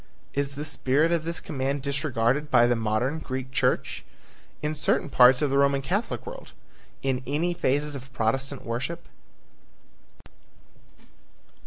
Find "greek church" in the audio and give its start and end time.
3.19-4.03